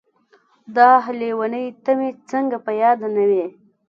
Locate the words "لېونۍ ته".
1.19-1.91